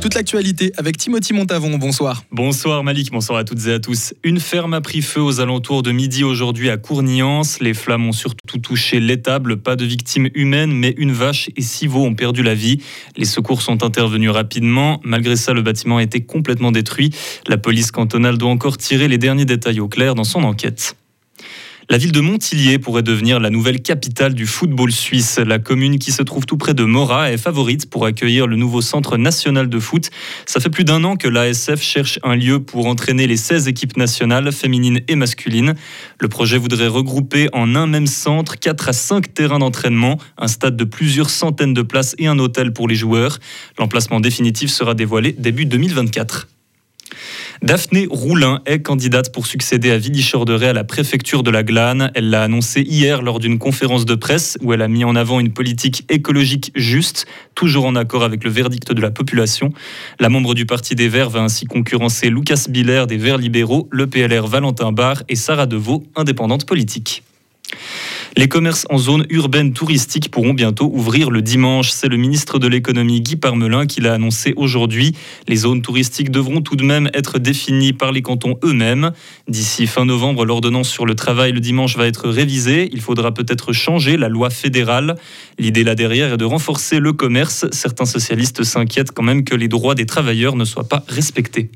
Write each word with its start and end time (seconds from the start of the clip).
Toute 0.00 0.14
l'actualité 0.14 0.72
avec 0.76 0.98
Timothy 0.98 1.32
Montavon. 1.32 1.78
Bonsoir. 1.78 2.22
Bonsoir 2.30 2.84
Malik, 2.84 3.10
bonsoir 3.10 3.38
à 3.38 3.44
toutes 3.44 3.66
et 3.66 3.72
à 3.72 3.80
tous. 3.80 4.14
Une 4.22 4.38
ferme 4.38 4.74
a 4.74 4.80
pris 4.80 5.02
feu 5.02 5.20
aux 5.20 5.40
alentours 5.40 5.82
de 5.82 5.90
midi 5.90 6.22
aujourd'hui 6.22 6.70
à 6.70 6.76
Courniance. 6.76 7.60
Les 7.60 7.74
flammes 7.74 8.06
ont 8.06 8.12
surtout 8.12 8.58
touché 8.58 9.00
l'étable. 9.00 9.56
Pas 9.56 9.74
de 9.74 9.84
victimes 9.84 10.28
humaines, 10.34 10.72
mais 10.72 10.94
une 10.96 11.12
vache 11.12 11.50
et 11.56 11.62
six 11.62 11.86
veaux 11.86 12.04
ont 12.04 12.14
perdu 12.14 12.42
la 12.42 12.54
vie. 12.54 12.80
Les 13.16 13.24
secours 13.24 13.62
sont 13.62 13.82
intervenus 13.82 14.30
rapidement. 14.30 15.00
Malgré 15.02 15.34
ça, 15.34 15.52
le 15.52 15.62
bâtiment 15.62 15.96
a 15.96 16.02
été 16.02 16.20
complètement 16.20 16.70
détruit. 16.72 17.10
La 17.48 17.58
police 17.58 17.90
cantonale 17.90 18.38
doit 18.38 18.50
encore 18.50 18.78
tirer 18.78 19.08
les 19.08 19.18
derniers 19.18 19.44
détails 19.44 19.80
au 19.80 19.88
clair 19.88 20.14
dans 20.14 20.24
son 20.24 20.44
enquête. 20.44 20.96
La 21.88 21.98
ville 21.98 22.10
de 22.10 22.20
Montillier 22.20 22.80
pourrait 22.80 23.04
devenir 23.04 23.38
la 23.38 23.48
nouvelle 23.48 23.80
capitale 23.80 24.34
du 24.34 24.44
football 24.44 24.90
suisse. 24.90 25.38
La 25.38 25.60
commune 25.60 26.00
qui 26.00 26.10
se 26.10 26.24
trouve 26.24 26.44
tout 26.44 26.56
près 26.56 26.74
de 26.74 26.82
Mora 26.82 27.30
est 27.30 27.36
favorite 27.36 27.88
pour 27.88 28.06
accueillir 28.06 28.48
le 28.48 28.56
nouveau 28.56 28.80
centre 28.80 29.16
national 29.16 29.68
de 29.68 29.78
foot. 29.78 30.10
Ça 30.46 30.58
fait 30.58 30.68
plus 30.68 30.82
d'un 30.82 31.04
an 31.04 31.14
que 31.14 31.28
l'ASF 31.28 31.80
cherche 31.80 32.18
un 32.24 32.34
lieu 32.34 32.58
pour 32.58 32.86
entraîner 32.86 33.28
les 33.28 33.36
16 33.36 33.68
équipes 33.68 33.96
nationales, 33.96 34.50
féminines 34.50 35.00
et 35.06 35.14
masculines. 35.14 35.74
Le 36.18 36.26
projet 36.26 36.58
voudrait 36.58 36.88
regrouper 36.88 37.48
en 37.52 37.76
un 37.76 37.86
même 37.86 38.08
centre 38.08 38.58
4 38.58 38.88
à 38.88 38.92
5 38.92 39.32
terrains 39.32 39.60
d'entraînement, 39.60 40.18
un 40.38 40.48
stade 40.48 40.76
de 40.76 40.84
plusieurs 40.84 41.30
centaines 41.30 41.72
de 41.72 41.82
places 41.82 42.16
et 42.18 42.26
un 42.26 42.40
hôtel 42.40 42.72
pour 42.72 42.88
les 42.88 42.96
joueurs. 42.96 43.38
L'emplacement 43.78 44.18
définitif 44.18 44.70
sera 44.70 44.94
dévoilé 44.94 45.36
début 45.38 45.66
2024. 45.66 46.48
Daphné 47.62 48.06
Roulin 48.10 48.60
est 48.66 48.80
candidate 48.80 49.32
pour 49.32 49.46
succéder 49.46 49.90
à 49.90 49.96
Willy 49.96 50.22
Chorderet 50.22 50.68
à 50.68 50.72
la 50.74 50.84
préfecture 50.84 51.42
de 51.42 51.50
la 51.50 51.62
Glane. 51.62 52.10
Elle 52.14 52.28
l'a 52.28 52.42
annoncé 52.42 52.82
hier 52.82 53.22
lors 53.22 53.38
d'une 53.38 53.58
conférence 53.58 54.04
de 54.04 54.14
presse 54.14 54.58
où 54.62 54.74
elle 54.74 54.82
a 54.82 54.88
mis 54.88 55.04
en 55.04 55.16
avant 55.16 55.40
une 55.40 55.52
politique 55.52 56.04
écologique 56.10 56.70
juste, 56.74 57.26
toujours 57.54 57.86
en 57.86 57.96
accord 57.96 58.24
avec 58.24 58.44
le 58.44 58.50
verdict 58.50 58.92
de 58.92 59.00
la 59.00 59.10
population. 59.10 59.72
La 60.20 60.28
membre 60.28 60.54
du 60.54 60.66
Parti 60.66 60.94
des 60.94 61.08
Verts 61.08 61.30
va 61.30 61.40
ainsi 61.40 61.64
concurrencer 61.64 62.28
Lucas 62.28 62.66
Biller 62.68 63.04
des 63.08 63.16
Verts 63.16 63.38
libéraux, 63.38 63.88
le 63.90 64.06
PLR 64.06 64.46
Valentin 64.46 64.92
Barre 64.92 65.22
et 65.28 65.36
Sarah 65.36 65.66
Deveau, 65.66 66.04
indépendante 66.14 66.66
politique. 66.66 67.22
Les 68.38 68.48
commerces 68.48 68.84
en 68.90 68.98
zone 68.98 69.24
urbaine 69.30 69.72
touristique 69.72 70.30
pourront 70.30 70.52
bientôt 70.52 70.90
ouvrir 70.92 71.30
le 71.30 71.40
dimanche. 71.40 71.90
C'est 71.90 72.08
le 72.08 72.18
ministre 72.18 72.58
de 72.58 72.68
l'économie 72.68 73.22
Guy 73.22 73.36
Parmelin 73.36 73.86
qui 73.86 74.02
l'a 74.02 74.12
annoncé 74.12 74.52
aujourd'hui. 74.56 75.16
Les 75.48 75.56
zones 75.56 75.80
touristiques 75.80 76.30
devront 76.30 76.60
tout 76.60 76.76
de 76.76 76.84
même 76.84 77.08
être 77.14 77.38
définies 77.38 77.94
par 77.94 78.12
les 78.12 78.20
cantons 78.20 78.58
eux-mêmes. 78.62 79.12
D'ici 79.48 79.86
fin 79.86 80.04
novembre, 80.04 80.44
l'ordonnance 80.44 80.90
sur 80.90 81.06
le 81.06 81.14
travail 81.14 81.52
le 81.52 81.60
dimanche 81.60 81.96
va 81.96 82.06
être 82.06 82.28
révisée. 82.28 82.90
Il 82.92 83.00
faudra 83.00 83.32
peut-être 83.32 83.72
changer 83.72 84.18
la 84.18 84.28
loi 84.28 84.50
fédérale. 84.50 85.14
L'idée 85.58 85.82
là 85.82 85.94
derrière 85.94 86.34
est 86.34 86.36
de 86.36 86.44
renforcer 86.44 86.98
le 86.98 87.14
commerce. 87.14 87.64
Certains 87.72 88.04
socialistes 88.04 88.64
s'inquiètent 88.64 89.12
quand 89.12 89.22
même 89.22 89.44
que 89.44 89.54
les 89.54 89.68
droits 89.68 89.94
des 89.94 90.04
travailleurs 90.04 90.56
ne 90.56 90.66
soient 90.66 90.86
pas 90.86 91.06
respectés. 91.08 91.70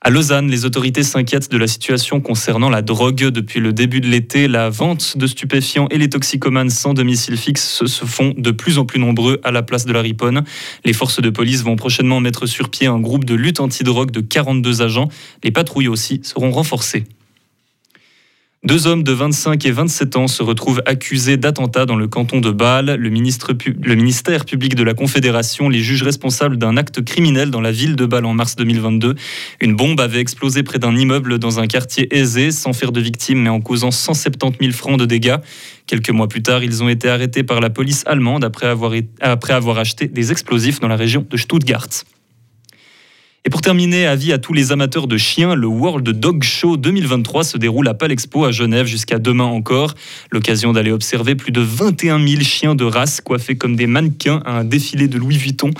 À 0.00 0.10
Lausanne, 0.10 0.48
les 0.48 0.64
autorités 0.64 1.02
s'inquiètent 1.02 1.50
de 1.50 1.58
la 1.58 1.66
situation 1.66 2.20
concernant 2.20 2.70
la 2.70 2.82
drogue. 2.82 3.16
Depuis 3.16 3.58
le 3.58 3.72
début 3.72 4.00
de 4.00 4.06
l'été, 4.06 4.46
la 4.46 4.70
vente 4.70 5.18
de 5.18 5.26
stupéfiants 5.26 5.88
et 5.90 5.98
les 5.98 6.08
toxicomanes 6.08 6.70
sans 6.70 6.94
domicile 6.94 7.36
fixe 7.36 7.84
se 7.84 8.04
font 8.04 8.32
de 8.36 8.50
plus 8.52 8.78
en 8.78 8.86
plus 8.86 9.00
nombreux 9.00 9.40
à 9.42 9.50
la 9.50 9.62
place 9.62 9.86
de 9.86 9.92
la 9.92 10.00
Riponne. 10.00 10.44
Les 10.84 10.92
forces 10.92 11.20
de 11.20 11.30
police 11.30 11.64
vont 11.64 11.74
prochainement 11.74 12.20
mettre 12.20 12.46
sur 12.46 12.68
pied 12.68 12.86
un 12.86 13.00
groupe 13.00 13.24
de 13.24 13.34
lutte 13.34 13.58
anti-drogue 13.58 14.12
de 14.12 14.20
42 14.20 14.82
agents. 14.82 15.08
Les 15.42 15.50
patrouilles 15.50 15.88
aussi 15.88 16.20
seront 16.22 16.52
renforcées. 16.52 17.04
Deux 18.64 18.88
hommes 18.88 19.04
de 19.04 19.12
25 19.12 19.64
et 19.66 19.70
27 19.70 20.16
ans 20.16 20.26
se 20.26 20.42
retrouvent 20.42 20.82
accusés 20.84 21.36
d'attentat 21.36 21.86
dans 21.86 21.94
le 21.94 22.08
canton 22.08 22.40
de 22.40 22.50
Bâle. 22.50 22.96
Le, 22.96 23.08
ministère 23.08 24.44
public 24.44 24.74
de 24.74 24.82
la 24.82 24.94
Confédération 24.94 25.68
les 25.68 25.78
juge 25.78 26.02
responsables 26.02 26.58
d'un 26.58 26.76
acte 26.76 27.04
criminel 27.04 27.52
dans 27.52 27.60
la 27.60 27.70
ville 27.70 27.94
de 27.94 28.04
Bâle 28.04 28.24
en 28.24 28.34
mars 28.34 28.56
2022. 28.56 29.14
Une 29.60 29.76
bombe 29.76 30.00
avait 30.00 30.18
explosé 30.18 30.64
près 30.64 30.80
d'un 30.80 30.96
immeuble 30.96 31.38
dans 31.38 31.60
un 31.60 31.68
quartier 31.68 32.12
aisé, 32.12 32.50
sans 32.50 32.72
faire 32.72 32.90
de 32.90 33.00
victimes, 33.00 33.42
mais 33.42 33.48
en 33.48 33.60
causant 33.60 33.92
170 33.92 34.58
000 34.60 34.72
francs 34.72 34.98
de 34.98 35.06
dégâts. 35.06 35.36
Quelques 35.86 36.10
mois 36.10 36.26
plus 36.26 36.42
tard, 36.42 36.64
ils 36.64 36.82
ont 36.82 36.88
été 36.88 37.08
arrêtés 37.08 37.44
par 37.44 37.60
la 37.60 37.70
police 37.70 38.02
allemande 38.06 38.44
après 38.44 38.66
avoir 39.52 39.78
acheté 39.78 40.08
des 40.08 40.32
explosifs 40.32 40.80
dans 40.80 40.88
la 40.88 40.96
région 40.96 41.24
de 41.30 41.36
Stuttgart. 41.36 41.86
Et 43.48 43.50
pour 43.50 43.62
terminer, 43.62 44.06
avis 44.06 44.34
à 44.34 44.38
tous 44.38 44.52
les 44.52 44.72
amateurs 44.72 45.06
de 45.06 45.16
chiens, 45.16 45.54
le 45.54 45.66
World 45.66 46.06
Dog 46.06 46.44
Show 46.44 46.76
2023 46.76 47.44
se 47.44 47.56
déroule 47.56 47.88
à 47.88 47.94
Palexpo 47.94 48.44
à 48.44 48.52
Genève 48.52 48.84
jusqu'à 48.84 49.18
demain 49.18 49.46
encore. 49.46 49.94
L'occasion 50.30 50.74
d'aller 50.74 50.92
observer 50.92 51.34
plus 51.34 51.50
de 51.50 51.62
21 51.62 52.18
000 52.28 52.42
chiens 52.42 52.74
de 52.74 52.84
race 52.84 53.22
coiffés 53.22 53.56
comme 53.56 53.74
des 53.74 53.86
mannequins 53.86 54.42
à 54.44 54.58
un 54.58 54.64
défilé 54.64 55.08
de 55.08 55.16
Louis 55.16 55.38
Vuitton. 55.38 55.70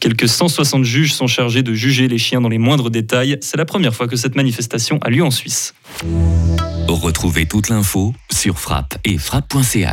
Quelques 0.00 0.26
160 0.26 0.84
juges 0.84 1.12
sont 1.12 1.26
chargés 1.26 1.62
de 1.62 1.74
juger 1.74 2.08
les 2.08 2.16
chiens 2.16 2.40
dans 2.40 2.48
les 2.48 2.56
moindres 2.56 2.88
détails. 2.88 3.36
C'est 3.42 3.58
la 3.58 3.66
première 3.66 3.94
fois 3.94 4.08
que 4.08 4.16
cette 4.16 4.34
manifestation 4.34 4.98
a 5.02 5.10
lieu 5.10 5.22
en 5.22 5.30
Suisse. 5.30 5.74
Retrouvez 6.88 7.44
toute 7.44 7.68
l'info 7.68 8.14
sur 8.30 8.58
frappe 8.58 8.96
et 9.04 9.18
frappe.ch. 9.18 9.84